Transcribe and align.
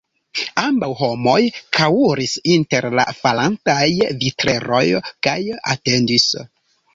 Ambaŭ 0.59 0.87
homoj 1.01 1.41
kaŭris 1.79 2.33
inter 2.53 2.87
la 3.01 3.05
falantaj 3.19 3.77
vitreroj 4.25 4.81
kaj 5.29 5.37
atendis. 5.77 6.27